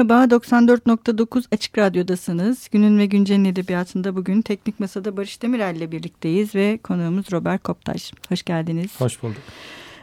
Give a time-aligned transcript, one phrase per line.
[0.00, 2.68] Merhaba, 94.9 Açık Radyo'dasınız.
[2.72, 8.12] Günün ve Güncel'in edebiyatında bugün Teknik Masa'da Barış Demirel ile birlikteyiz ve konuğumuz Robert Koptaş.
[8.28, 9.00] Hoş geldiniz.
[9.00, 9.42] Hoş bulduk.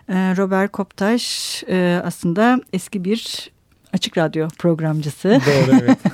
[0.10, 3.52] Ee, Robert Koptaş e, aslında eski bir
[3.98, 5.30] Açık Radyo programcısı.
[5.30, 5.98] Doğru evet.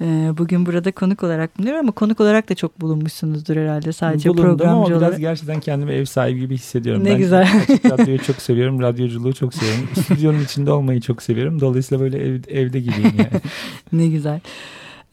[0.00, 4.44] Ee, bugün burada konuk olarak bulunuyor ama konuk olarak da çok bulunmuşsunuzdur herhalde sadece Bulundum
[4.44, 5.18] programcı ama biraz olarak.
[5.18, 7.04] gerçekten kendimi ev sahibi gibi hissediyorum.
[7.04, 7.48] Ne ben güzel.
[7.62, 8.80] Açık radyoyu çok seviyorum.
[8.80, 9.88] Radyoculuğu çok seviyorum.
[10.04, 11.60] Stüdyonun içinde olmayı çok seviyorum.
[11.60, 13.40] Dolayısıyla böyle ev, evde gibiyim yani.
[13.92, 14.40] Ne güzel.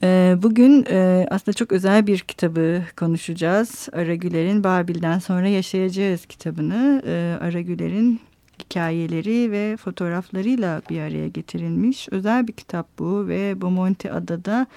[0.03, 3.89] Ee, Bugün e, aslında çok özel bir kitabı konuşacağız.
[3.94, 7.03] Ara Güler'in Babil'den sonra yaşayacağız kitabını.
[7.08, 8.20] Ee, Ara Güler'in
[8.66, 12.08] hikayeleri ve fotoğraflarıyla bir araya getirilmiş.
[12.11, 14.67] Özel bir kitap bu ve Bomonti Adada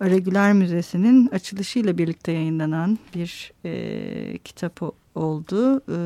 [0.00, 4.80] Ara Güler Müzesi'nin açılışıyla birlikte yayınlanan bir e, kitap
[5.14, 5.82] oldu.
[5.88, 5.98] E,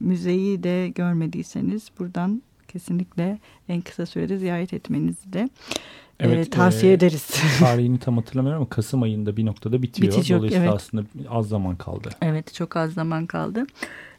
[0.00, 3.38] müzeyi de görmediyseniz buradan kesinlikle
[3.68, 5.48] en kısa sürede ziyaret etmenizi de
[6.20, 7.26] Evet, e, tavsiye e, ederiz.
[7.58, 10.12] Tarihini tam hatırlamıyorum ama Kasım ayında bir noktada bitiyor.
[10.12, 10.74] Bitecek, Dolayısıyla evet.
[10.74, 12.08] aslında az zaman kaldı.
[12.22, 13.66] Evet çok az zaman kaldı.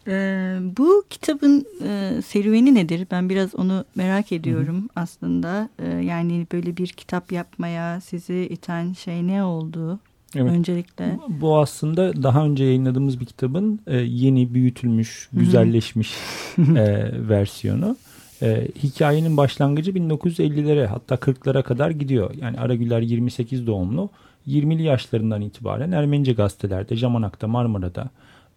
[0.08, 3.08] Ee, bu kitabın e, serüveni nedir?
[3.12, 5.70] Ben biraz onu merak ediyorum aslında.
[5.80, 10.00] Ee, yani böyle bir kitap yapmaya sizi iten şey ne oldu?
[10.36, 10.52] Evet.
[10.52, 11.20] Öncelikle.
[11.30, 16.14] Bu aslında daha önce yayınladığımız bir kitabın e, yeni, büyütülmüş, güzelleşmiş
[16.58, 17.98] e, versiyonu.
[18.42, 22.34] E, hikayenin başlangıcı 1950'lere hatta 40'lara kadar gidiyor.
[22.42, 24.10] Yani Aragüler 28 doğumlu.
[24.48, 28.10] 20'li yaşlarından itibaren Ermenice gazetelerde, Jamanak'ta, Marmara'da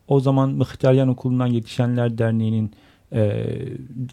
[0.09, 2.71] o zaman Mıhtaryan Okulu'ndan Yetişenler Derneği'nin
[3.13, 3.47] e,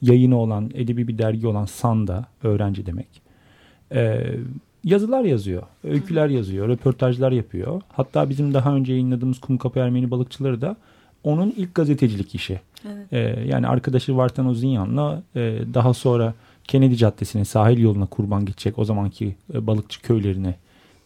[0.01, 3.21] yayını olan, edebi bir dergi olan San'da, öğrenci demek.
[3.91, 4.25] E,
[4.83, 7.81] yazılar yazıyor, öyküler yazıyor, röportajlar yapıyor.
[7.93, 10.75] Hatta bizim daha önce yayınladığımız Kumkapı Ermeni Balıkçıları da
[11.23, 12.59] onun ilk gazetecilik işi.
[12.85, 13.13] Evet.
[13.13, 18.85] Ee, yani arkadaşı Vartan Ozinyan'la e, daha sonra Kennedy Caddesi'ne sahil yoluna kurban gidecek o
[18.85, 20.55] zamanki e, balıkçı köylerine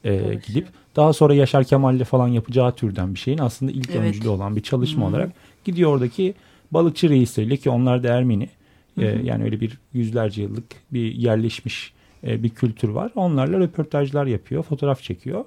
[0.03, 3.99] e, gidip daha sonra Yaşar Kemal'le falan yapacağı türden bir şeyin aslında ilk Evet.
[3.99, 5.09] öncülü olan bir çalışma Hı.
[5.09, 5.31] olarak
[5.65, 6.33] gidiyor oradaki
[6.71, 8.49] balıkçı reisleriyle ki onlar da Ermeni
[8.97, 11.93] e, Hı yani öyle bir yüzlerce yıllık bir yerleşmiş
[12.27, 13.11] e, bir kültür var.
[13.15, 15.45] Onlarla röportajlar yapıyor, fotoğraf çekiyor.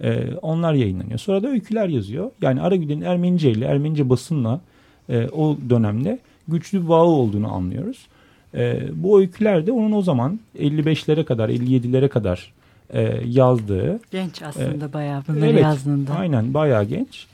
[0.00, 1.18] E, onlar yayınlanıyor.
[1.18, 2.30] Sonra da öyküler yazıyor.
[2.42, 4.60] Yani Aragül'ün Ermenice ile Ermenice basınla
[5.08, 8.06] e, o dönemde güçlü bir bağı olduğunu anlıyoruz.
[8.54, 12.52] E, bu öyküler de onun o zaman 55'lere kadar 57'lere kadar
[12.90, 16.12] e, yazdığı Genç aslında bayağı bunları Evet, yazdığında.
[16.14, 17.26] aynen bayağı genç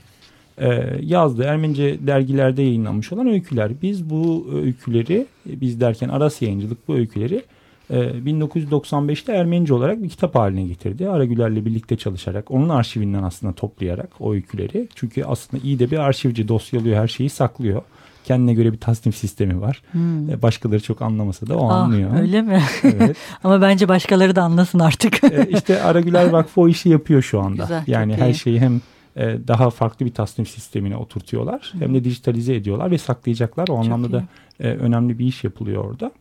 [0.57, 3.71] e, yazdığı Ermenice dergilerde yayınlanmış olan öyküler.
[3.81, 7.43] Biz bu öyküleri biz derken Aras Yayıncılık bu öyküleri
[7.89, 11.09] e, 1995'te Ermenice olarak bir kitap haline getirdi.
[11.09, 14.87] Aragüler'le birlikte çalışarak onun arşivinden aslında toplayarak o öyküleri.
[14.95, 17.81] Çünkü aslında iyi de bir arşivci dosyalıyor her şeyi saklıyor.
[18.25, 19.81] Kendine göre bir tasnif sistemi var.
[19.91, 20.29] Hmm.
[20.29, 22.19] E, Başkaları çok anlamasa da o Ah, anlıyor.
[22.19, 22.61] öyle mi?
[22.83, 23.17] Evet.
[23.43, 25.23] Ama bence başkaları da anlasın artık.
[25.23, 27.61] E, işte Aragüler Vakfı o işi yapıyor şu anda.
[27.63, 28.81] Güzel, çok yani her şeyi hem
[29.15, 33.67] e, daha farklı bir tasnif sistemine oturtuyorlar hem de dijitalize ediyorlar ve saklayacaklar.
[33.67, 34.23] O anlamda da
[34.59, 36.11] e, önemli bir iş yapılıyor orada.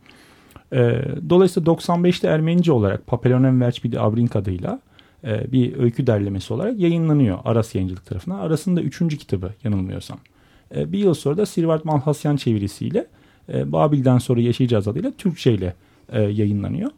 [1.31, 4.81] Dolayısıyla 95'te Ermenice olarak Papelonem Verçbidi Abrink adıyla
[5.25, 8.39] bir öykü derlemesi olarak yayınlanıyor Aras Yayıncılık tarafından.
[8.39, 10.19] Aras'ın da üçüncü kitabı yanılmıyorsam.
[10.77, 13.07] E, bir yıl sonra da Sirvart Malhasyan çevirisiyle
[13.53, 15.75] e, Babil'den sonra yaşayacağız adıyla Türkçe ile
[16.13, 16.91] e, yayınlanıyor.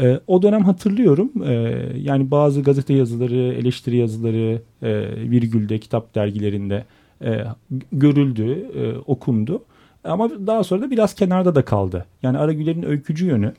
[0.00, 1.52] E, o dönem hatırlıyorum e,
[1.96, 4.90] yani bazı gazete yazıları, eleştiri yazıları e,
[5.30, 6.84] virgülde, kitap dergilerinde
[7.24, 7.44] e,
[7.92, 9.64] görüldü, e, okundu.
[10.04, 12.04] Ama daha sonra da biraz kenarda da kaldı.
[12.22, 13.52] Yani Aragüler'in öykücü yönü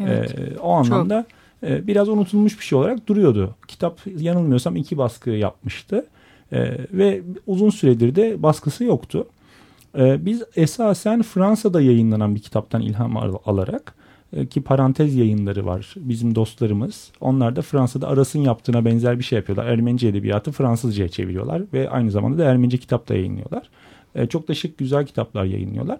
[0.00, 0.38] Evet.
[0.38, 1.26] e, o anlamda
[1.66, 3.54] e, biraz unutulmuş bir şey olarak duruyordu.
[3.68, 6.06] Kitap yanılmıyorsam iki baskı yapmıştı.
[6.54, 9.26] E, ve uzun süredir de baskısı yoktu.
[9.98, 13.94] E, biz esasen Fransa'da yayınlanan bir kitaptan ilham al- alarak
[14.36, 17.10] e, ki parantez yayınları var bizim dostlarımız.
[17.20, 19.66] Onlar da Fransa'da Aras'ın yaptığına benzer bir şey yapıyorlar.
[19.66, 23.68] Ermenice edebiyatı Fransızca'ya çeviriyorlar ve aynı zamanda da Ermenice kitap da yayınlıyorlar.
[24.14, 25.98] E, çok da şık güzel kitaplar yayınlıyorlar.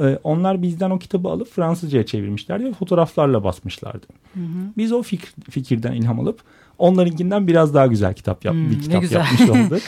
[0.00, 4.06] E, onlar bizden o kitabı alıp Fransızca'ya çevirmişlerdi ve fotoğraflarla basmışlardı.
[4.34, 4.44] Hı hı.
[4.76, 6.40] Biz o fikir, fikirden ilham alıp
[6.78, 9.16] onlarınkinden biraz daha güzel kitap yap, Hmm, bir kitap güzel.
[9.18, 9.82] yapmış olduk.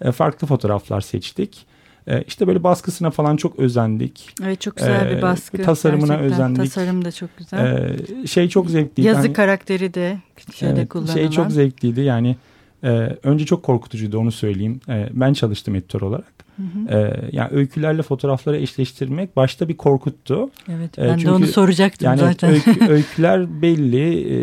[0.00, 1.66] E, farklı fotoğraflar seçtik.
[2.06, 4.30] E, işte böyle baskısına falan çok özendik.
[4.44, 5.62] Evet çok güzel Ee, bir baskı.
[5.62, 6.32] tasarımına Gerçekten.
[6.32, 6.56] özendik.
[6.62, 7.88] Tasarım da çok güzel.
[8.22, 9.08] E, şey çok zevkliydi.
[9.08, 10.18] Yazı Hani- karakteri de
[10.54, 11.14] şeyde Evet, kullanılan.
[11.14, 12.36] Şey çok zevkliydi yani
[12.84, 12.88] e,
[13.22, 14.80] önce çok korkutucuydu onu söyleyeyim.
[14.88, 16.34] E, ben çalıştım editör olarak.
[16.56, 16.98] Hı hı.
[16.98, 20.50] E, yani öykülerle fotoğrafları eşleştirmek başta bir korkuttu.
[20.68, 22.50] Evet e, ben de çünkü onu soracaktım Yani zaten.
[22.54, 24.36] öykü- öyküler belli e,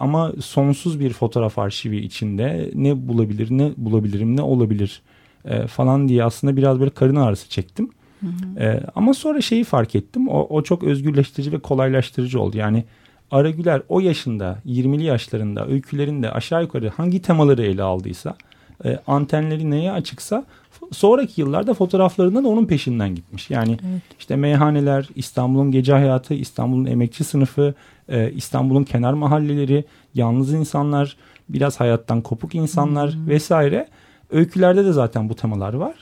[0.00, 5.02] ama sonsuz bir fotoğraf arşivi içinde ne bulabilir ne bulabilirim ne olabilir
[5.44, 7.90] e, falan diye aslında biraz böyle karın ağrısı çektim.
[8.20, 8.60] Hı hı.
[8.64, 12.56] E, ama sonra şeyi fark ettim o, o çok özgürleştirici ve kolaylaştırıcı oldu.
[12.58, 12.84] Yani
[13.32, 18.36] Aragüler o yaşında 20'li yaşlarında öykülerinde aşağı yukarı hangi temaları ele aldıysa
[18.84, 20.44] e, antenleri neye açıksa
[20.92, 23.50] sonraki yıllarda fotoğraflarında da onun peşinden gitmiş.
[23.50, 24.02] Yani Evet.
[24.18, 27.74] işte meyhaneler, İstanbul'un gece hayatı, İstanbul'un emekçi sınıfı,
[28.08, 31.16] e, İstanbul'un kenar mahalleleri, yalnız insanlar,
[31.48, 33.28] biraz hayattan kopuk insanlar Hmm.
[33.28, 33.88] vesaire.
[34.32, 35.94] Öykülerde de zaten bu temalar var.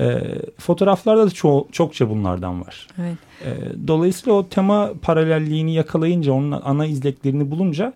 [0.00, 0.20] E,
[0.58, 2.86] fotoğraflarda da ço- çokça bunlardan var.
[3.00, 3.16] Evet.
[3.44, 3.48] E,
[3.88, 7.92] dolayısıyla o tema paralelliğini yakalayınca, onun ana izleklerini bulunca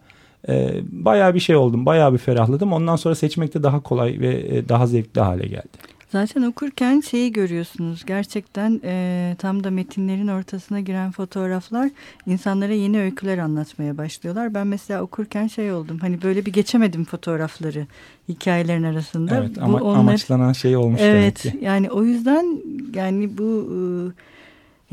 [0.48, 2.72] e, bayağı bir şey oldum, bayağı bir ferahladım.
[2.72, 5.68] Ondan sonra seçmek de daha kolay ve e, daha zevkli hale geldi.
[6.16, 8.04] Zaten okurken şeyi görüyorsunuz.
[8.06, 11.90] Gerçekten e, tam da metinlerin ortasına giren fotoğraflar
[12.26, 14.54] insanlara yeni öyküler anlatmaya başlıyorlar.
[14.54, 15.98] Ben mesela okurken şey oldum.
[15.98, 17.86] Hani böyle bir geçemedim fotoğrafları
[18.28, 19.36] hikayelerin arasında.
[19.36, 21.64] Evet, Bu ama onlar- amaçlanan şey olmuş Evet demek ki.
[21.64, 22.62] yani o yüzden
[22.94, 23.78] yani bu e,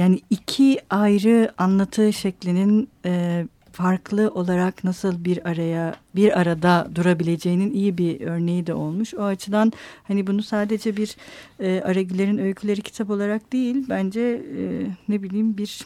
[0.02, 7.98] yani iki ayrı anlatı şeklinin e, farklı olarak nasıl bir araya bir arada durabileceğinin iyi
[7.98, 9.14] bir örneği de olmuş.
[9.14, 9.74] O açıdan
[10.04, 11.16] hani bunu sadece bir
[11.60, 14.22] e, Aragüler'in öyküleri kitap olarak değil bence
[14.58, 15.82] e, ne bileyim bir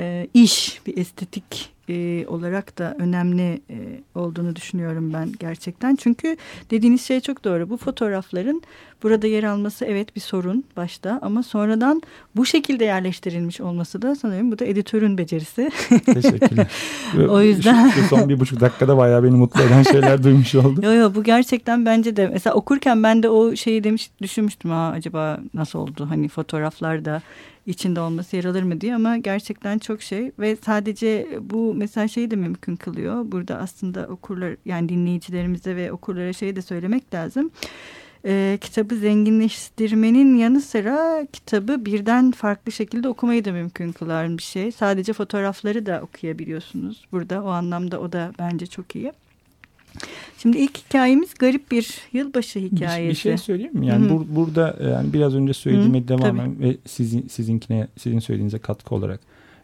[0.00, 3.76] e, iş bir estetik e, olarak da önemli e,
[4.14, 5.96] olduğunu düşünüyorum ben gerçekten.
[5.96, 6.36] Çünkü
[6.70, 7.70] dediğiniz şey çok doğru.
[7.70, 8.62] Bu fotoğrafların
[9.02, 12.02] burada yer alması evet bir sorun başta ama sonradan
[12.36, 15.70] bu şekilde yerleştirilmiş olması da sanırım bu da editörün becerisi.
[16.04, 16.66] Teşekkürler.
[17.28, 20.84] O yüzden- Şu, şu son bir buçuk dakikada bayağı beni mutlu eden şeyler duymuş oldum.
[20.84, 24.90] yo yo bu gerçekten bence de mesela okurken ben de o şeyi demiş düşünmüştüm ha
[24.94, 27.22] acaba nasıl oldu hani fotoğraflarda
[27.66, 32.30] içinde olması yer alır mı diye ama gerçekten çok şey ve sadece bu mesela şeyi
[32.30, 33.32] de mümkün kılıyor.
[33.32, 37.50] Burada aslında okurlar yani dinleyicilerimize ve okurlara şey de söylemek lazım.
[38.26, 44.72] Ee, kitabı zenginleştirmenin yanı sıra kitabı birden farklı şekilde okumayı da mümkün kılan bir şey.
[44.72, 47.44] Sadece fotoğrafları da okuyabiliyorsunuz burada.
[47.44, 49.12] O anlamda o da bence çok iyi.
[50.38, 53.10] Şimdi ilk hikayemiz garip bir yılbaşı Bir, hikayesi.
[53.10, 53.86] bir şey söyleyeyim mi?
[53.86, 54.14] Yani Hı hı.
[54.14, 58.94] bur- burada e, yani biraz önce söylediğime Hı, devamen ve sizin sizinkine sizin söylediğinize katkı
[58.94, 59.20] olarak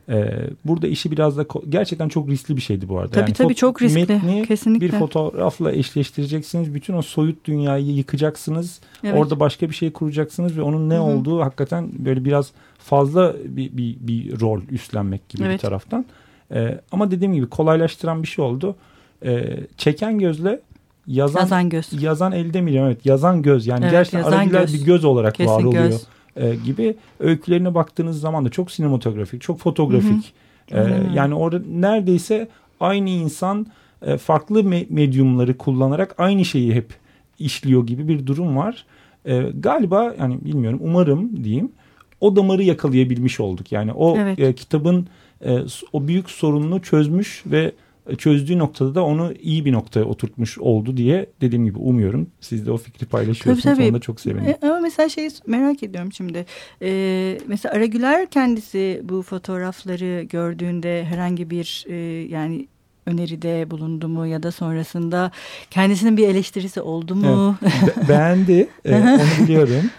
[0.09, 0.31] e,
[0.65, 3.11] burada işi biraz da gerçekten çok riskli bir şeydi bu arada.
[3.11, 3.99] Tabii yani tabii çok riskli.
[4.01, 4.87] Metni Kesinlikle.
[4.87, 6.75] bir fotoğrafla eşleştireceksiniz.
[6.75, 8.81] Bütün o soyut dünyayı yıkacaksınız.
[9.05, 9.15] Evet.
[9.19, 11.03] Orada başka bir şey kuracaksınız ve onun ne Hı hı.
[11.03, 15.61] olduğu hakikaten böyle biraz fazla bir, bir, bir rol üstlenmek gibi bir Evet.
[15.61, 16.05] taraftan.
[16.53, 18.77] Ee, ama dediğim gibi kolaylaştıran bir şey oldu.
[19.25, 20.61] Ee, çeken gözle
[21.07, 22.41] yazan yazan, Yazan göz.
[22.41, 24.75] el demeyelim evet yazan göz yani Evet, gerçekten yazan göz.
[24.75, 26.07] bir göz olarak Kesin var oluyor göz.
[26.37, 30.33] e, gibi öykülerine baktığınız zaman da çok sinematografik, çok fotografik.
[30.71, 31.15] E, Aynen öyle.
[31.15, 32.49] yani orada neredeyse
[32.81, 33.67] aynı insan
[34.03, 36.95] e, farklı me- medyumları kullanarak aynı şeyi hep
[37.39, 38.87] işliyor gibi bir durum var.
[39.27, 41.73] E, galiba yani bilmiyorum umarım diyeyim
[42.21, 43.73] o damarı yakalayabilmiş olduk.
[43.73, 44.39] Yani o Evet.
[44.39, 45.07] e, kitabın
[45.45, 45.59] e,
[45.93, 47.73] o büyük sorununu çözmüş ve
[48.19, 52.27] çözdüğü noktada da onu iyi bir noktaya oturtmuş oldu diye dediğim gibi umuyorum.
[52.41, 53.63] Siz de o fikri paylaşıyorsunuz.
[53.65, 53.89] Tabii, tabii.
[53.89, 54.57] Onda çok sevinirim.
[54.63, 56.47] E, ama mesela şeyi merak ediyorum şimdi.
[56.83, 61.95] E, mesela Aragüler kendisi bu fotoğrafları gördüğünde herhangi bir e,
[62.31, 62.67] yani
[63.07, 65.31] öneride bulundu mu ya da sonrasında
[65.71, 67.57] kendisinin bir eleştirisi oldu mu?
[67.63, 68.69] Be- beğendi.
[68.85, 69.91] e, onu biliyorum.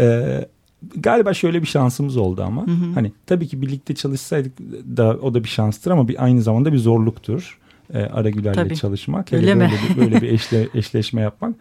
[0.00, 0.48] E,
[0.96, 2.66] galiba şöyle bir şansımız oldu ama.
[2.66, 2.92] Hı hı.
[2.94, 4.58] Hani tabii ki birlikte çalışsaydık
[4.96, 7.58] da o da bir şanstır ama bir aynı zamanda bir zorluktur.
[7.94, 8.76] E, Aragüler'le Tabii.
[8.76, 9.32] çalışmak.
[9.32, 9.60] Öyle mi?
[9.60, 11.54] böyle bir, böyle bir eşle, eşleşme yapmak.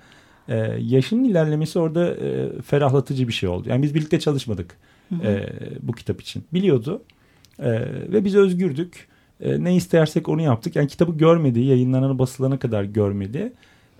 [0.47, 3.69] E, yaşının ilerlemesi orada e, ferahlatıcı bir şey oldu.
[3.69, 4.77] Yani biz birlikte çalışmadık
[5.09, 5.27] Hı hı.
[5.27, 5.49] e,
[5.81, 6.43] bu kitap için.
[6.53, 7.01] Biliyordu.
[7.59, 7.71] E,
[8.11, 9.07] ve biz özgürdük.
[9.41, 10.75] E, ne istersek onu yaptık.
[10.75, 11.59] Yani kitabı görmedi.
[11.59, 13.53] Yayınlanana basılana kadar görmedi.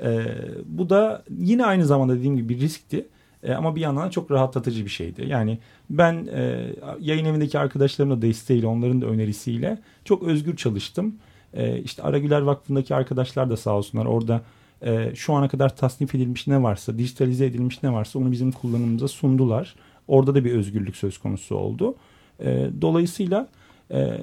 [0.04, 0.26] E,
[0.66, 3.06] bu da yine aynı zamanda dediğim gibi bir riskti.
[3.44, 5.26] E, ama bir yandan da çok rahatlatıcı bir şeydi.
[5.28, 5.58] Yani
[5.90, 6.66] ben e,
[7.00, 11.16] yayın evindeki arkadaşlarımın da desteğiyle, onların da önerisiyle çok özgür çalıştım.
[11.54, 14.42] E, işte Aragüler Vakfı'ndaki arkadaşlar da sağ olsunlar orada
[14.82, 19.08] e, şu ana kadar tasnif edilmiş ne varsa, dijitalize edilmiş ne varsa onu bizim kullanımımıza
[19.08, 19.76] sundular.
[20.08, 21.96] Orada da bir özgürlük söz konusu oldu.
[22.40, 23.48] E, dolayısıyla
[23.92, 24.18] e,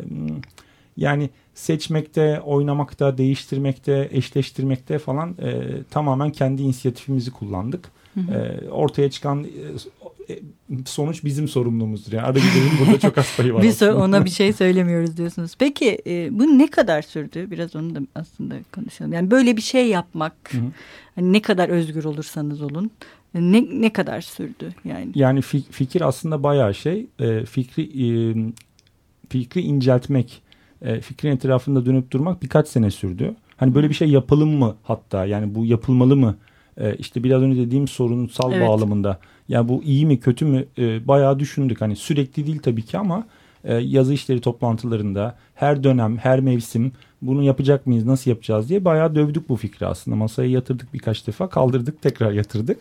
[0.97, 7.90] yani seçmekte, oynamakta, değiştirmekte, eşleştirmekte falan e, tamamen kendi inisiyatifimizi kullandık.
[8.16, 10.38] E, ortaya çıkan e, e,
[10.87, 12.12] sonuç bizim sorumluluğumuzdur.
[12.12, 13.62] Yani Aragüler'in burada çok az payı var.
[13.62, 15.52] Biz ona bir şey söylemiyoruz diyorsunuz.
[15.58, 17.50] Peki e, bu ne kadar sürdü?
[17.50, 19.12] Biraz onu da aslında konuşalım.
[19.12, 20.62] Yani böyle bir şey yapmak hı hı.
[21.14, 22.90] Hani ne kadar özgür olursanız olun
[23.35, 25.11] ne ne kadar sürdü yani?
[25.14, 27.06] Yani fikir aslında bayağı şey.
[27.18, 28.35] E, fikri e,
[29.28, 30.42] fikri inceltmek,
[30.82, 33.35] e, fikrin etrafında dönüp durmak birkaç sene sürdü.
[33.56, 36.37] Hani böyle bir şey yapalım mı hatta yani bu yapılmalı mı?
[36.78, 38.68] E, işte biraz önce dediğim sorunsal evet.
[38.68, 39.18] bağlamında.
[39.49, 41.80] Yani bu iyi mi kötü mü e, bayağı düşündük.
[41.80, 43.26] Hani sürekli değil tabii ki ama
[43.64, 46.92] e, yazı işleri toplantılarında her dönem, her mevsim
[47.23, 50.16] bunu yapacak mıyız, nasıl yapacağız diye bayağı dövdük bu fikri aslında.
[50.16, 52.78] Masaya yatırdık birkaç defa, kaldırdık, tekrar yatırdık.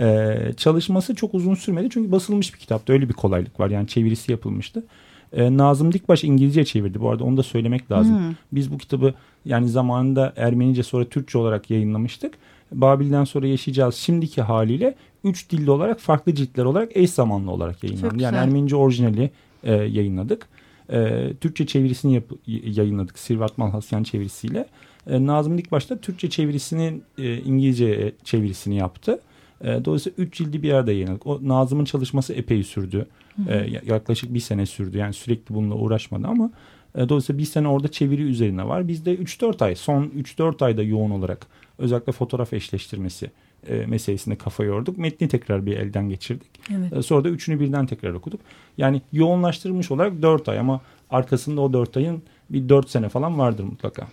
[0.00, 3.70] Ee, çalışması çok uzun sürmedi çünkü basılmış bir kitapta öyle bir kolaylık var.
[3.70, 4.84] Yani çevirisi yapılmıştı.
[5.32, 8.18] Ee, Nazım Dikbaş İngilizce çevirdi bu arada onu da söylemek lazım.
[8.18, 8.34] Hmm.
[8.52, 12.34] Biz bu kitabı yani zamanında Ermenice sonra Türkçe olarak yayınlamıştık.
[12.72, 18.22] Babil'den sonra yaşayacağız şimdiki haliyle üç dilli olarak farklı ciltler olarak eş zamanlı olarak yayınlandı.
[18.22, 19.30] Yani Ermenice orijinali
[19.64, 20.48] e, yayınladık.
[20.92, 24.66] E, Türkçe çevirisini yap, yayınladık Sirvat Malhasyan çevirisiyle.
[25.06, 29.20] E, Nazım Dikbaş da Türkçe çevirisinin e, İngilizce çevirisini yaptı.
[29.60, 31.26] E, dolayısıyla üç cildi bir arada yayınladık.
[31.26, 33.06] O Nazım'ın çalışması epey sürdü.
[33.48, 34.98] E, yaklaşık bir sene sürdü.
[34.98, 36.50] Yani sürekli bununla uğraşmadı ama
[36.94, 38.88] e, dolayısıyla bir sene orada çeviri üzerine var.
[38.88, 41.46] Bizde 3-4 ay, son 3-4 ayda yoğun olarak
[41.80, 43.30] özellikle fotoğraf eşleştirmesi
[43.68, 44.98] e, meselesine kafa yorduk.
[44.98, 46.50] Metni tekrar bir elden geçirdik.
[46.70, 46.92] Evet.
[46.92, 48.40] E, sonra da üçünü birden tekrar okuduk.
[48.78, 53.64] Yani yoğunlaştırılmış olarak 4 ay ama arkasında o 4 ayın bir 4 sene falan vardır
[53.64, 54.08] mutlaka.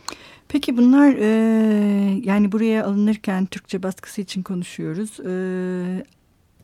[0.47, 1.27] Peki bunlar e,
[2.23, 5.19] yani buraya alınırken Türkçe baskısı için konuşuyoruz.
[5.19, 6.05] E,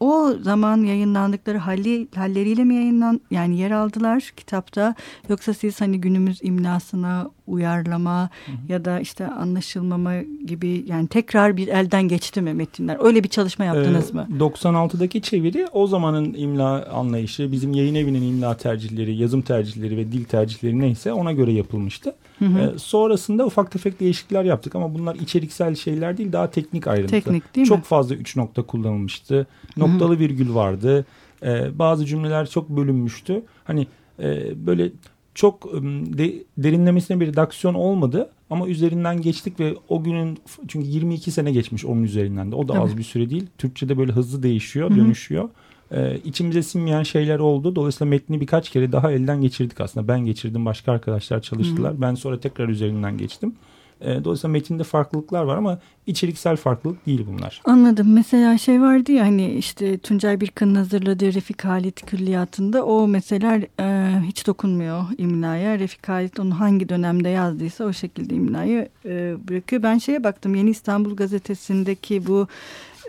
[0.04, 4.96] o zaman yayınlandıkları halli, halleriyle mi yayınlan yani yer aldılar kitapta
[5.30, 8.72] yoksa siz hani günümüz imlasına uyarlama hı hı.
[8.72, 10.14] ya da işte anlaşılmama
[10.46, 12.98] gibi yani tekrar bir elden geçti mi metinler?
[13.00, 14.28] Öyle bir çalışma yaptınız ee, mı?
[14.40, 20.24] 96'daki çeviri o zamanın imla anlayışı, bizim yayın evinin imla tercihleri, yazım tercihleri ve dil
[20.24, 22.16] tercihleri neyse ona göre yapılmıştı.
[22.44, 22.74] Hı hı.
[22.76, 27.12] Ee, sonrasında ufak tefek değişiklikler yaptık ama bunlar içeriksel şeyler değil daha teknik ayrıntı.
[27.12, 27.84] Teknik değil Çok mi?
[27.84, 29.48] fazla üç nokta kullanılmıştı.
[29.78, 30.20] Noktalı hı hı.
[30.20, 31.06] virgül vardı.
[31.44, 33.44] Ee, bazı cümleler çok bölünmüştü.
[33.64, 33.88] Hani
[34.20, 34.92] e, böyle
[35.36, 35.74] çok
[36.18, 41.86] de, derinlemesine bir redaksiyon olmadı ama üzerinden geçtik ve o günün çünkü 22 sene geçmiş
[41.86, 42.84] onun üzerinden de o da Tabii.
[42.84, 43.46] az bir süre değil.
[43.58, 45.00] Türkçe'de böyle hızlı değişiyor, Hı-hı.
[45.00, 45.50] dönüşüyor.
[45.94, 47.76] Ee, içimize sinmeyen şeyler oldu.
[47.76, 50.08] Dolayısıyla metni birkaç kere daha elden geçirdik aslında.
[50.08, 51.94] Ben geçirdim, başka arkadaşlar çalıştılar.
[51.94, 52.02] Hı-hı.
[52.02, 53.54] Ben sonra tekrar üzerinden geçtim.
[54.02, 57.62] E, dolayısıyla metinde farklılıklar var ama içeriksel farklılık değil bunlar.
[57.66, 58.14] Anladım.
[58.14, 64.16] Mesela şey vardı ya hani işte Tuncay Birkan'ın hazırladığı Refik Halit külliyatında o mesela e,
[64.28, 65.80] hiç dokunmuyor imlaya.
[65.80, 69.84] Refik Halit onu hangi dönemde yazdıysa o şekilde imlayı e, bırakıyor.
[69.84, 72.48] Ben şeye baktım Yeni İstanbul gazetesindeki bu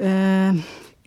[0.00, 0.50] e,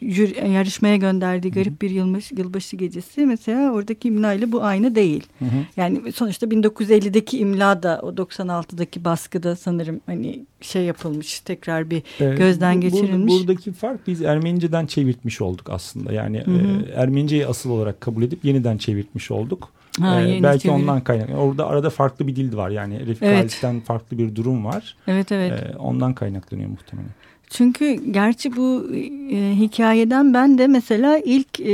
[0.02, 5.24] yarışmaya gönderdiği garip bir yılbaşı, yılbaşı gecesi mesela oradaki imla ile bu aynı değil.
[5.40, 5.66] Hı hı.
[5.78, 12.36] Yani sonuçta 1950'deki imla da o 96'daki baskıda sanırım hani şey yapılmış tekrar bir ee,
[12.36, 13.34] gözden geçirilmiş.
[13.34, 16.14] buradaki fark biz Ermeniceden çevirtmiş olduk aslında.
[16.14, 16.84] Yani hı hı.
[16.90, 19.70] E, Ermeniceyi asıl olarak kabul edip yeniden çevirtmiş olduk.
[20.02, 20.76] Ha, ee, belki çeviri.
[20.76, 21.34] ondan kaynaklı.
[21.34, 22.70] Orada arada farklı bir dil var.
[22.70, 23.64] Yani Refik evet.
[23.86, 24.96] farklı bir durum var.
[25.08, 25.52] Evet evet.
[25.52, 27.12] Ee, ondan kaynaklanıyor muhtemelen.
[27.50, 28.86] Çünkü gerçi bu
[29.32, 31.72] e, hikayeden ben de mesela ilk e,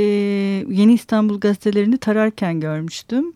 [0.68, 3.32] Yeni İstanbul gazetelerini tararken görmüştüm.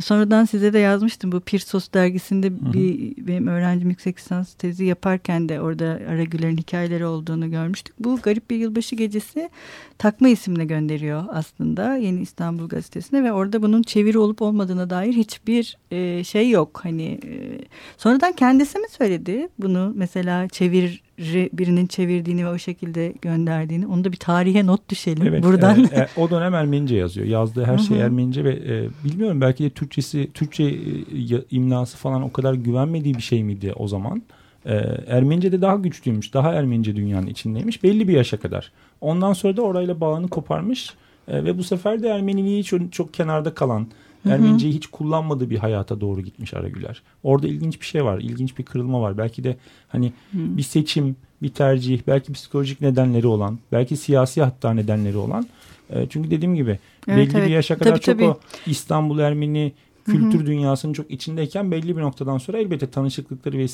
[0.00, 2.72] Sonradan size de yazmıştım bu Pirsos dergisinde hı hı.
[2.72, 7.94] bir benim öğrencim yüksek lisans tezi yaparken de orada Aragüler'in hikayeleri olduğunu görmüştük.
[7.98, 9.50] Bu garip bir yılbaşı gecesi
[9.98, 15.78] takma isimle gönderiyor aslında Yeni İstanbul gazetesine ve orada bunun çeviri olup olmadığına dair hiçbir
[15.90, 16.80] e, şey yok.
[16.82, 17.58] Hani e,
[17.96, 21.07] sonradan kendisi mi söyledi bunu mesela çevir
[21.52, 25.84] birinin çevirdiğini ve o şekilde gönderdiğini onu da bir tarihe not düşelim evet, buradan.
[25.92, 27.26] E, e, o dönem Ermenice yazıyor.
[27.26, 32.32] Yazdığı her şey Ermenice ve e, bilmiyorum belki de Türkçesi Türkçe e, imlası falan o
[32.32, 34.22] kadar güvenmediği bir şey miydi o zaman?
[34.66, 34.74] E,
[35.06, 36.34] Ermenice de daha güçlüymüş.
[36.34, 37.82] Daha Ermenice dünyanın içindeymiş.
[37.82, 38.72] Belli bir yaşa kadar.
[39.00, 40.94] Ondan sonra da orayla bağını koparmış
[41.28, 43.86] e, ve bu sefer de Ermeniliği çok, çok kenarda kalan
[44.26, 47.02] Ermeniceyi hiç kullanmadığı bir hayata doğru gitmiş Aragüler.
[47.22, 48.18] Orada ilginç bir şey var.
[48.18, 49.18] ilginç bir kırılma var.
[49.18, 49.56] Belki de
[49.88, 50.38] hani Hı.
[50.56, 55.46] bir seçim, bir tercih, belki psikolojik nedenleri olan, belki siyasi hatta nedenleri olan.
[55.90, 57.48] E, çünkü dediğim gibi evet, belli evet.
[57.48, 58.28] bir yaşa kadar tabii, çok tabii.
[58.28, 59.72] o İstanbul Ermeni
[60.12, 60.46] kültür Hı-hı.
[60.46, 63.66] dünyasının çok içindeyken belli bir noktadan sonra elbette tanışıklıkları ve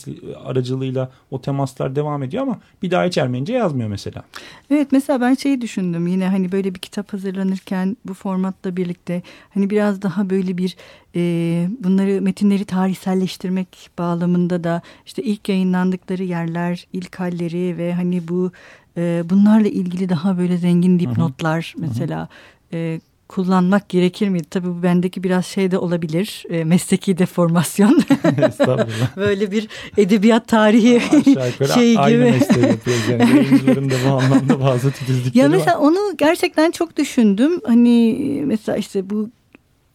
[0.45, 4.23] aracılığıyla o temaslar devam ediyor ama bir daha hiç Ermenice yazmıyor mesela.
[4.71, 9.23] Evet mesela ben şeyi düşündüm yine hani böyle bir kitap hazırlanırken bu formatla birlikte
[9.55, 10.77] hani biraz daha böyle bir
[11.17, 18.53] e, bunları metinleri tarihselleştirmek bağlamında da işte ilk yayınlandıkları yerler, ilk halleri ve hani bu
[18.97, 22.29] e, bunlarla ilgili daha böyle zengin dipnotlar mesela
[22.73, 23.01] e,
[23.35, 24.47] kullanmak gerekir miydi?
[24.51, 26.45] Tabii bu bendeki biraz şey de olabilir.
[26.51, 28.03] E, mesleki deformasyon.
[29.17, 31.01] Böyle bir edebiyat tarihi
[31.75, 32.01] şey gibi.
[32.01, 33.09] Aynı mesleği yapıyoruz.
[33.09, 35.83] Yani da bu anlamda bazı titizlikleri Ya mesela var.
[35.87, 37.61] onu gerçekten çok düşündüm.
[37.67, 39.31] Hani mesela işte bu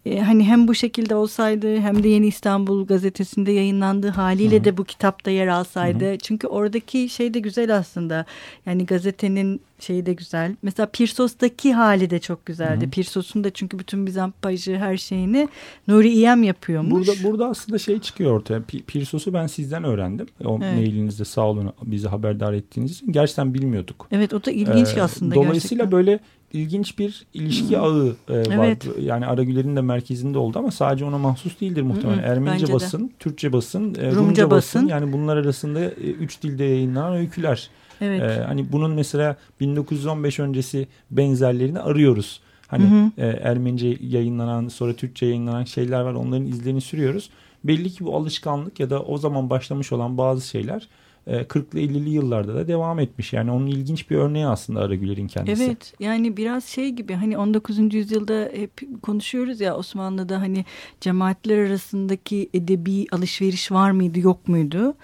[0.10, 4.64] e, hani hem bu şekilde olsaydı hem de Yeni İstanbul gazetesinde yayınlandığı haliyle Hı -hı.
[4.64, 6.06] de bu kitapta yer alsaydı.
[6.06, 6.20] Hı -hı.
[6.24, 8.26] Çünkü oradaki şey de güzel aslında.
[8.66, 10.56] Yani gazetenin şeyi de güzel.
[10.62, 12.86] Mesela Pirsos'taki hali de çok güzeldi.
[12.86, 15.50] Hı Pirsos'un da çünkü bütün mizampajı her şeyini
[15.88, 17.08] Nuri İyem yapıyormuş.
[17.08, 18.62] Burada, burada aslında şey çıkıyor ortaya.
[18.88, 20.28] Pirsos'u ben sizden öğrendim.
[20.46, 20.76] O evet.
[20.76, 23.12] mailinizde sağ olun bizi haberdar ettiğiniz için.
[23.12, 24.08] Gerçekten bilmiyorduk.
[24.12, 25.92] Evet o da ilginç ee, aslında Dolayısıyla gerçekten.
[25.92, 26.20] böyle
[26.54, 28.66] ilginç bir ilişki ağı e, var.
[28.68, 28.88] Evet.
[29.02, 32.18] Yani Aragüler'in de merkezinde oldu ama sadece ona mahsus değildir muhtemelen.
[32.18, 33.12] Hmm, Ermenice basın, de.
[33.20, 34.82] Türkçe basın, e, Rumca, Rumca basın.
[34.82, 34.88] basın.
[34.88, 37.70] Yani bunlar arasında e, üç dilde yayınlanan öyküler.
[38.02, 38.22] Evet.
[38.22, 42.42] E, hani bunun mesela 1915 öncesi benzerlerini arıyoruz.
[42.68, 43.12] Hani hı hı.
[43.18, 46.14] E, Ermenice yayınlanan sonra Türkçe yayınlanan şeyler var.
[46.14, 47.30] Onların izlerini sürüyoruz.
[47.64, 50.88] Belli ki bu alışkanlık ya da o zaman başlamış olan bazı şeyler
[51.30, 53.34] 40'lı e, 50'li yıllarda da devam etmiş.
[53.34, 55.64] Yani onun ilginç bir örneği aslında Aragüler'in kendisi.
[55.64, 57.94] Evet yani biraz şey gibi hani 19.
[57.94, 58.72] yüzyılda hep
[59.02, 60.66] konuşuyoruz ya Osmanlı'da hani
[61.02, 64.96] cemaatler arasındaki edebi alışveriş var mıydı yok muydu?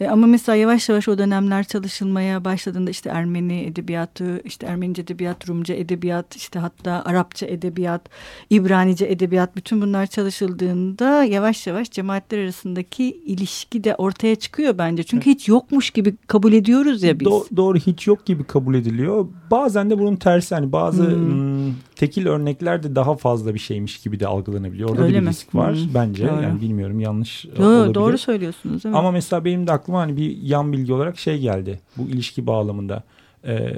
[0.00, 5.48] E, ama mesela yavaş yavaş o dönemler çalışılmaya başladığında işte Ermeni edebiyatı, işte Ermenice edebiyat,
[5.48, 8.02] Rumca edebiyat, işte hatta Arapça edebiyat,
[8.50, 15.02] İbranice edebiyat bütün bunlar çalışıldığında yavaş yavaş cemaatler arasındaki ilişki de ortaya çıkıyor bence.
[15.02, 17.28] Çünkü hiç yokmuş gibi kabul ediyoruz ya biz.
[17.28, 19.26] Do- doğru hiç yok gibi kabul ediliyor.
[19.50, 21.50] Bazen de bunun tersi hani bazı hmm.
[21.70, 24.90] Hmm, tekil örnekler de daha fazla bir şeymiş gibi de algılanabiliyor.
[24.90, 25.30] Orada Öyle bir mi?
[25.30, 25.94] risk var hmm.
[25.94, 26.28] bence.
[26.28, 26.42] Doğru.
[26.42, 27.94] Yani bilmiyorum yanlış Yo, olabilir.
[27.94, 28.82] Doğru söylüyorsunuz.
[28.84, 28.96] Evet.
[28.96, 31.80] Ama mesela benim de aklıma hani bir yan bilgi olarak şey geldi.
[31.96, 33.02] Bu ilişki bağlamında.
[33.44, 33.76] Ee,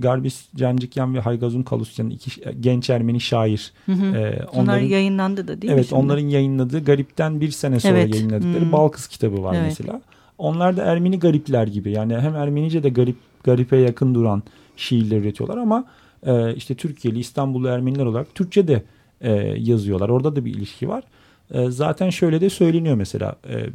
[0.00, 2.30] Garbis Cancikyan ve Haygazun Kalusyan'ın iki
[2.60, 3.72] genç Ermeni şair.
[3.86, 4.16] Hı hı.
[4.16, 5.80] Ee, onların, Onlar yayınlandı da değil evet, mi?
[5.80, 8.14] Evet onların yayınladığı Garip'ten bir sene sonra evet.
[8.14, 8.72] yayınladıkları hmm.
[8.72, 9.64] Balkız kitabı var evet.
[9.64, 10.00] mesela.
[10.38, 11.90] Onlar da Ermeni garipler gibi.
[11.90, 14.42] Yani hem Ermenice de garip garipe yakın duran
[14.76, 15.84] şiirler üretiyorlar ama
[16.26, 18.82] e, işte Türkiye'li İstanbullu Ermeniler olarak Türkçe de
[19.20, 20.08] e, yazıyorlar.
[20.08, 21.04] Orada da bir ilişki var.
[21.50, 23.66] E, zaten şöyle de söyleniyor mesela e,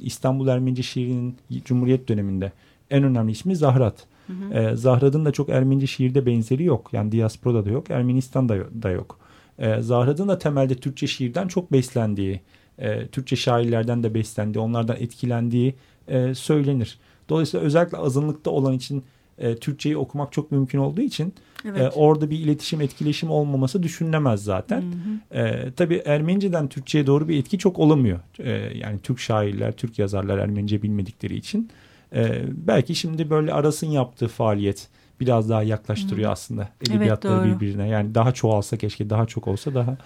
[0.00, 2.52] İstanbul Ermenice şiirinin Cumhuriyet döneminde
[2.90, 4.06] en önemli ismi Zahrat.
[4.26, 4.54] Hı hı.
[4.54, 6.90] E, Zahrat'ın da çok Ermenice şiirde benzeri yok.
[6.92, 9.18] Yani diasporada da yok, Ermenistan'da da yok.
[9.58, 12.40] E, Zahrat'ın da temelde Türkçe şiirden çok beslendiği,
[12.78, 15.74] e, Türkçe şairlerden de beslendiği, onlardan etkilendiği
[16.08, 16.98] e, söylenir.
[17.28, 19.04] Dolayısıyla özellikle azınlıkta olan için
[19.40, 21.80] e, Türkçeyi okumak çok mümkün olduğu için evet.
[21.80, 24.82] e, orada bir iletişim etkileşim olmaması düşünülemez zaten.
[24.82, 24.86] Hı
[25.34, 25.38] hı.
[25.38, 28.20] E, tabii Ermeniceden Türkçe'ye doğru bir etki çok olamıyor.
[28.38, 31.70] E, yani Türk şairler, Türk yazarlar Ermenice bilmedikleri için.
[32.14, 34.88] E, belki şimdi böyle Aras'ın yaptığı faaliyet
[35.20, 36.32] biraz daha yaklaştırıyor hı.
[36.32, 37.88] aslında edebiyatları evet, birbirine.
[37.88, 39.96] Yani daha çoğalsa keşke daha çok olsa daha e,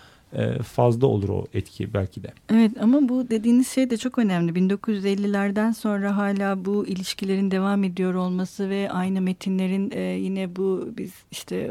[0.63, 2.33] fazla olur o etki belki de.
[2.53, 4.53] Evet ama bu dediğiniz şey de çok önemli.
[4.53, 11.13] 1950'lerden sonra hala bu ilişkilerin devam ediyor olması ve aynı metinlerin e, yine bu biz
[11.31, 11.71] işte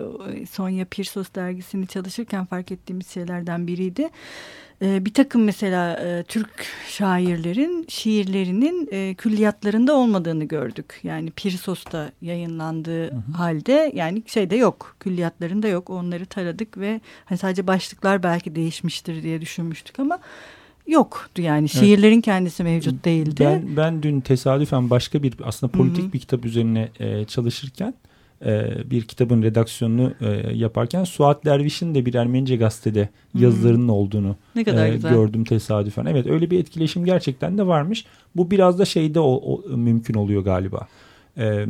[0.52, 4.10] Sonya Pirsos dergisini çalışırken fark ettiğimiz şeylerden biriydi.
[4.84, 11.00] E, bir takım mesela e, Türk şairlerin şiirlerinin e, külliyatlarında olmadığını gördük.
[11.04, 13.32] Yani Pirsos'ta yayınlandığı hı hı.
[13.38, 19.42] halde yani şeyde yok külliyatlarında yok onları taradık ve hani sadece başlıklar belki değişmiştir diye
[19.42, 20.20] düşünmüştük ama
[20.88, 22.26] yoktu yani şiirlerin evet.
[22.26, 23.44] kendisi mevcut değildi.
[23.46, 26.14] Ben, ben dün tesadüfen başka bir aslında politik hı hı.
[26.14, 27.94] bir kitap üzerine e, çalışırken
[28.92, 33.42] bir kitabın redaksiyonunu e, yaparken Suat Derviş'in de bir Ermenice gazetede hmm.
[33.42, 36.06] yazılarının olduğunu ne kadar e, gördüm tesadüfen.
[36.06, 38.06] Evet öyle bir etkileşim gerçekten de varmış.
[38.36, 40.88] Bu biraz da şeyde o, o mümkün oluyor galiba.
[41.38, 41.66] E,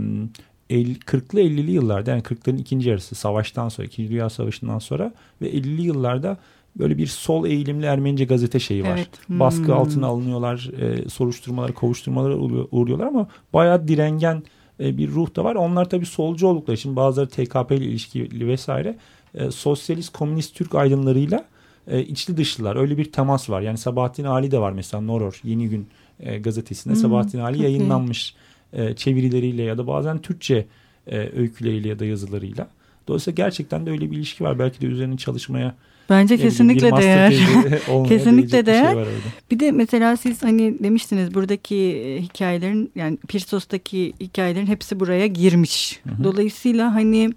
[0.70, 5.82] 40'lı 50'li yıllarda yani 40'ların ikinci yarısı savaştan sonra, ikinci Dünya Savaşı'ndan sonra ve 50'li
[5.82, 6.38] yıllarda
[6.76, 8.98] böyle bir sol eğilimli Ermenice gazete şeyi var.
[8.98, 9.10] Evet.
[9.28, 9.40] Hmm.
[9.40, 12.36] Baskı altına alınıyorlar, e, soruşturmalar, kovuşturmalara
[12.72, 14.44] uğruyorlar ama bayağı direngen
[14.80, 15.56] e, bir ruh da var.
[15.56, 18.98] Onlar tabii solcu oldukları için bazıları TKP ile ilişkili vesaire
[19.36, 21.46] e, sosyalist komünist Türk aydınlarıyla
[21.88, 22.76] e, içli dışlılar.
[22.76, 23.62] Öyle bir temas var.
[23.62, 25.88] Yani Sabahattin Ali de var mesela Noror Yeni Gün
[26.20, 26.94] e, gazetesinde.
[26.94, 28.36] Hmm, Sabahattin Ali yayınlanmış
[28.74, 30.68] e, çevirileriyle ya da bazen Türkçe
[31.08, 32.68] e, öyküleriyle ya da yazılarıyla.
[33.08, 34.60] Dolayısıyla gerçekten de öyle bir ilişki var.
[34.60, 35.76] Belki de üzerine çalışmaya
[36.10, 37.32] Bence kesinlikle değer.
[38.08, 38.94] kesinlikle değer.
[38.94, 39.04] Şey
[39.52, 46.00] bir de mesela siz hani demiştiniz buradaki e, hikayelerin yani Pirsos'taki hikayelerin hepsi buraya girmiş.
[46.08, 46.24] Hı hı.
[46.24, 47.34] Dolayısıyla hani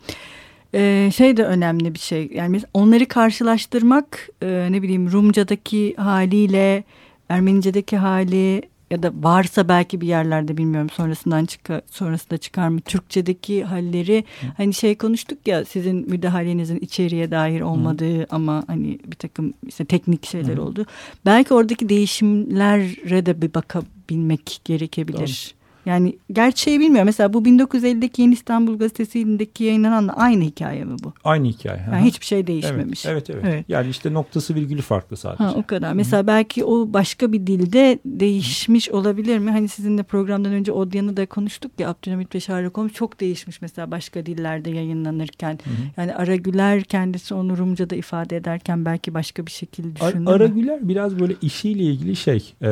[0.75, 2.31] e, şey de önemli bir şey.
[2.35, 6.85] Yani onları karşılaştırmak e, ne bileyim Rumca'daki haliyle
[7.29, 13.65] Ermenice'deki hali ya da varsa belki bir yerlerde bilmiyorum sonrasından çıkar sonrasında çıkar mı Türkçedeki
[13.65, 14.47] halleri Hı.
[14.57, 18.27] hani şey konuştuk ya sizin müdahalenizin içeriye dair olmadığı Hı.
[18.31, 20.63] ama hani bir takım işte teknik şeyler Hı.
[20.63, 20.87] oldu.
[21.27, 25.19] Belki oradaki değişimlere de bir bakabilmek gerekebilir.
[25.53, 25.66] Doğru.
[25.87, 27.07] Yani gerçeği bilmiyorum.
[27.07, 31.13] Mesela bu 1950'deki Yeni İstanbul Gazetesi'ndeki yayınlanan aynı hikaye mi bu?
[31.25, 31.81] Aynı hikaye.
[31.93, 33.07] Yani hiçbir şey değişmemiş.
[33.07, 33.65] Evet, evet, evet.
[33.69, 35.45] Yani işte noktası virgülü farklı sadece.
[35.45, 35.89] Ha, o kadar.
[35.89, 35.97] Hı-hı.
[35.97, 38.97] Mesela belki o başka bir dilde değişmiş Hı-hı.
[38.97, 39.51] olabilir mi?
[39.51, 44.27] Hani sizinle programdan önce Odyan'ı da konuştuk ya Abdülhamit ve Şahrakom çok değişmiş mesela başka
[44.27, 45.59] dillerde yayınlanırken.
[45.65, 45.75] Hı-hı.
[45.97, 51.19] Yani Aragüler kendisi onu Rumca'da ifade ederken belki başka bir şekilde düşündü Ar- Aragüler biraz
[51.19, 52.69] böyle işiyle ilgili şey e,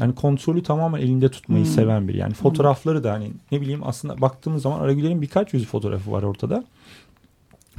[0.00, 1.72] yani kontrolü tamamen elinde tutmayı Hı-hı.
[1.72, 5.66] seven bir yani yani fotoğrafları da hani ne bileyim aslında baktığımız zaman Aragüler'in birkaç yüz
[5.66, 6.64] fotoğrafı var ortada.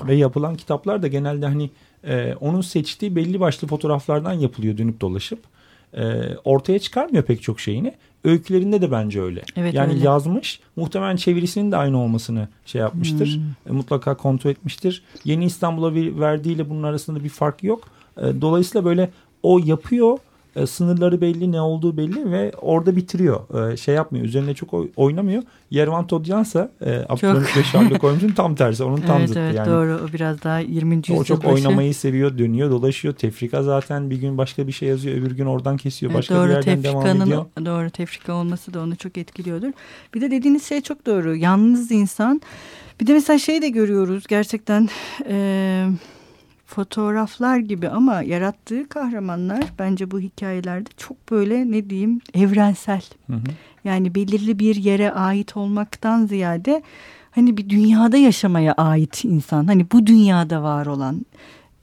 [0.07, 1.69] Ve yapılan kitaplar da genelde hani
[2.03, 5.39] e, onun seçtiği belli başlı fotoğraflardan yapılıyor dönüp dolaşıp.
[5.93, 7.93] E, ortaya çıkarmıyor pek çok şeyini.
[8.23, 9.41] Öykülerinde de bence öyle.
[9.55, 10.05] Evet, yani öyle.
[10.05, 10.59] yazmış.
[10.75, 13.35] Muhtemelen çevirisinin de aynı olmasını şey yapmıştır.
[13.35, 13.71] Hmm.
[13.73, 15.03] E, mutlaka kontrol etmiştir.
[15.23, 17.83] Yeni İstanbul'a verdiğiyle bunun arasında bir fark yok.
[18.17, 19.09] E, dolayısıyla böyle
[19.43, 20.17] o yapıyor
[20.55, 23.71] e, sınırları belli, ne olduğu belli ve orada bitiriyor.
[23.71, 25.43] E, şey yapmıyor, üzerine çok oynamıyor.
[25.71, 28.83] Yervan Todyansa e, Abdülhamit ve Sherlock Holmes'un tam tersi.
[28.83, 29.69] Onun tam evet, zıttı evet, yani.
[29.69, 30.95] Doğru, o biraz daha 20.
[30.95, 31.53] yüzyıl O çok başı.
[31.53, 33.13] oynamayı seviyor, dönüyor, dolaşıyor.
[33.13, 36.53] Tefrika zaten bir gün başka bir şey yazıyor, öbür gün oradan kesiyor, başka doğru, bir
[36.53, 37.45] yerden devam ediyor.
[37.65, 39.71] Doğru, tefrika olması da onu çok etkiliyordur.
[40.13, 41.35] Bir de dediğiniz şey çok doğru.
[41.35, 42.41] Yalnız insan.
[43.01, 44.89] Bir de mesela şey de görüyoruz gerçekten...
[45.29, 45.87] E,
[46.75, 53.01] fotoğraflar gibi ama yarattığı kahramanlar bence bu hikayelerde çok böyle ne diyeyim evrensel.
[53.27, 53.41] Hı hı.
[53.84, 56.81] Yani belirli bir yere ait olmaktan ziyade
[57.31, 59.65] hani bir dünyada yaşamaya ait insan.
[59.65, 61.25] Hani bu dünyada var olan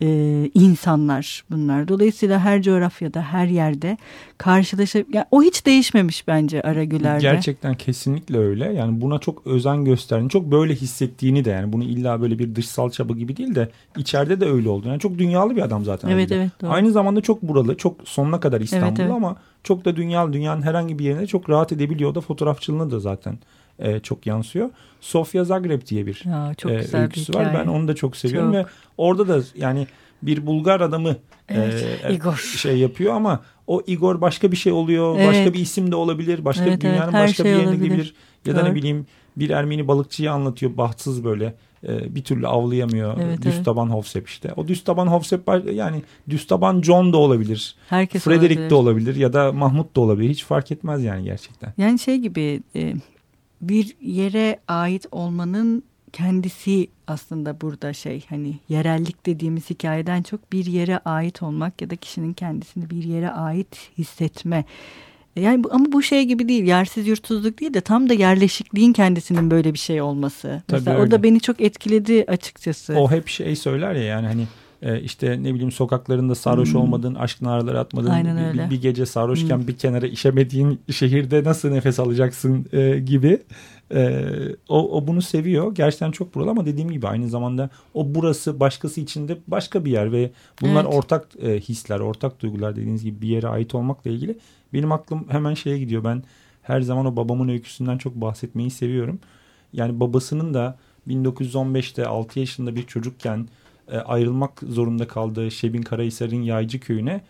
[0.02, 1.88] e, insanlar bunlar.
[1.88, 3.96] Dolayısıyla her coğrafyada, her yerde
[4.38, 7.22] karşılaşıp yani o hiç değişmemiş bence Aragüler'de.
[7.22, 8.72] Gerçekten kesinlikle öyle.
[8.72, 12.90] Yani buna çok özen gösterdiğini, çok böyle hissettiğini de yani bunu illa böyle bir dışsal
[12.90, 14.88] çaba gibi değil de içeride de öyle oldu.
[14.88, 16.08] Yani çok dünyalı bir adam zaten.
[16.08, 16.70] Evet, evet, doğru.
[16.70, 19.12] Aynı zamanda çok buralı, çok sonuna kadar İstanbul'da evet, evet.
[19.12, 20.32] ama çok da dünyalı.
[20.32, 23.38] Dünyanın herhangi bir yerine çok rahat edebiliyor da fotoğrafçılığını da zaten
[23.78, 24.70] e, çok yansıyor.
[25.00, 27.54] Sofia Zagreb diye bir ya, çok e, öyküsü bir var.
[27.54, 28.66] Ben onu da çok seviyorum çok.
[28.66, 28.66] ve
[28.96, 29.86] orada da yani
[30.22, 31.16] bir Bulgar adamı
[31.48, 32.36] evet, e, Igor.
[32.36, 35.16] şey yapıyor ama o Igor başka bir şey oluyor.
[35.16, 35.28] Evet.
[35.28, 36.44] Başka bir isim de olabilir.
[36.44, 38.14] Başka evet, bir dünyanın evet, başka şey bir yerine gidebilir.
[38.46, 38.70] Ya da Doğru.
[38.70, 41.54] ne bileyim bir Ermeni balıkçıyı anlatıyor bahtsız böyle
[41.88, 43.20] e, bir türlü avlayamıyor.
[43.20, 43.66] Evet, düz evet.
[43.66, 44.52] Hofsep işte.
[44.56, 47.76] O düz taban Hofsep yani düz taban John da olabilir.
[47.88, 48.70] Herkes Frederick olabilir.
[48.70, 50.30] de olabilir ya da Mahmut da olabilir.
[50.30, 51.72] Hiç fark etmez yani gerçekten.
[51.78, 52.94] Yani şey gibi e,
[53.60, 60.98] bir yere ait olmanın kendisi aslında burada şey hani yerellik dediğimiz hikayeden çok bir yere
[60.98, 64.64] ait olmak ya da kişinin kendisini bir yere ait hissetme.
[65.38, 69.50] Yani bu, ama bu şey gibi değil yersiz yurtsuzluk değil de tam da yerleşikliğin kendisinin
[69.50, 70.62] böyle bir şey olması.
[70.66, 71.08] Tabii Mesela öyle.
[71.08, 72.94] o da beni çok etkiledi açıkçası.
[72.94, 74.44] O hep şey söyler ya yani hani
[74.82, 76.80] e, işte ne bileyim sokaklarında sarhoş hmm.
[76.80, 79.68] olmadığın, aşk naraları atmadığın, bir, bir gece sarhoşken hmm.
[79.68, 83.42] bir kenara işemediğin şehirde nasıl nefes alacaksın e, gibi.
[83.94, 84.24] E,
[84.68, 85.74] o, o bunu seviyor.
[85.74, 89.90] Gerçekten çok buralı ama dediğim gibi aynı zamanda o burası başkası için de başka bir
[89.90, 90.30] yer ve
[90.62, 90.94] bunlar evet.
[90.94, 94.38] ortak e, hisler, ortak duygular dediğiniz gibi bir yere ait olmakla ilgili.
[94.72, 96.04] Benim aklım hemen şeye gidiyor.
[96.04, 96.22] Ben
[96.62, 99.18] her zaman o babamın öyküsünden çok bahsetmeyi seviyorum.
[99.72, 103.48] Yani babasının da 1915'te 6 yaşında bir çocukken
[103.90, 107.20] e, ayrılmak zorunda kaldığı Şebin Karahisar'ın Yaycı köyüne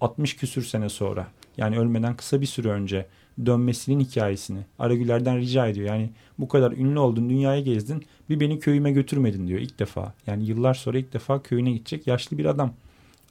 [0.00, 1.26] 60 küsür sene sonra
[1.56, 3.06] yani ölmeden kısa bir süre önce
[3.46, 5.86] dönmesinin hikayesini Aragüler'den rica ediyor.
[5.86, 10.14] Yani bu kadar ünlü oldun, dünyaya gezdin, bir beni köyüme götürmedin diyor ilk defa.
[10.26, 12.72] Yani yıllar sonra ilk defa köyüne gidecek yaşlı bir adam.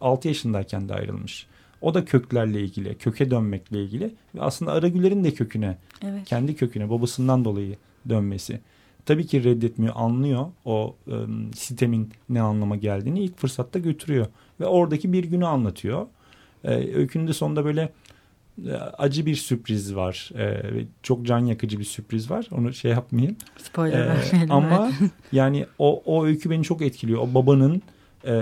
[0.02, 1.48] 6 yaşındayken de ayrılmış.
[1.82, 6.26] O da köklerle ilgili, köke dönmekle ilgili ve aslında Aragüler'in de köküne, evet.
[6.26, 7.78] kendi köküne, babasından dolayı
[8.10, 8.60] dönmesi
[9.08, 11.16] tabii ki reddetmiyor, anlıyor o e,
[11.56, 14.26] sistemin ne anlama geldiğini ilk fırsatta götürüyor.
[14.60, 16.08] Ve oradaki bir günü anlatıyor.
[16.64, 17.90] E, öykünün de sonunda böyle
[18.68, 20.32] e, acı bir sürpriz var.
[20.38, 20.62] E,
[21.04, 22.48] çok can yakıcı bir sürpriz var.
[22.52, 23.36] Onu şey yapmayayım.
[23.58, 24.52] Spoiler e, vermeyelim.
[24.52, 24.92] Ama
[25.32, 27.22] yani o, o öykü beni çok etkiliyor.
[27.22, 27.82] O babanın
[28.28, 28.34] e,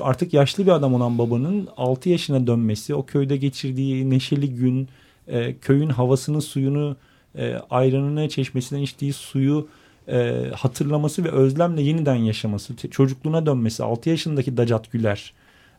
[0.00, 4.88] artık yaşlı bir adam olan babanın 6 yaşına dönmesi, o köyde geçirdiği neşeli gün,
[5.28, 6.96] e, köyün havasını, suyunu
[7.36, 9.68] e, ayranını çeşmesinden içtiği suyu
[10.08, 15.32] e, hatırlaması ve özlemle yeniden yaşaması, çocukluğuna dönmesi, 6 yaşındaki Dacat Güler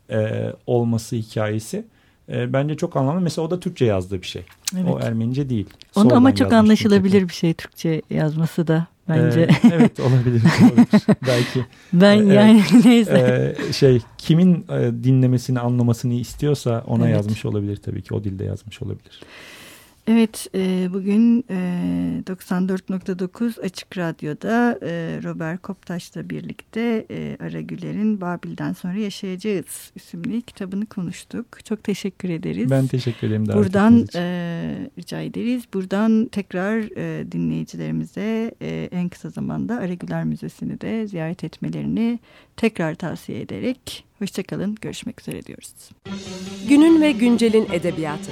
[0.09, 1.85] e, olması hikayesi
[2.29, 3.21] e, bence çok anlamlı.
[3.21, 4.43] Mesela o da Türkçe yazdığı bir şey.
[4.75, 4.89] Evet.
[4.89, 5.69] O Ermenice değil.
[5.95, 9.41] Onu ama çok anlaşılabilir bir şey Türkçe yazması da bence.
[9.41, 10.41] Ee, evet olabilir.
[10.61, 11.03] olabilir.
[11.27, 11.65] Belki.
[11.93, 13.55] Ben evet, yani neyse.
[13.69, 17.15] E, şey kimin e, dinlemesini anlamasını istiyorsa ona evet.
[17.15, 18.13] yazmış olabilir tabii ki.
[18.13, 19.21] O dilde yazmış olabilir.
[20.07, 21.53] Evet, e, bugün e,
[22.27, 30.85] 94.9 Açık Radyo'da e, Robert Koptaş'la birlikte e, Ara Güler'in Babil'den sonra yaşayacağız isimli kitabını
[30.85, 31.65] konuştuk.
[31.65, 32.69] Çok teşekkür ederiz.
[32.69, 33.45] Ben teşekkür ederim.
[33.47, 35.63] Buradan e, rica ederiz.
[35.73, 42.19] Buradan tekrar e, dinleyicilerimize e, en kısa zamanda Ara Güler Müzesi'ni de ziyaret etmelerini
[42.57, 45.73] tekrar tavsiye ederek hoşçakalın, görüşmek üzere diyoruz.
[46.69, 48.31] Günün ve güncelin edebiyatı.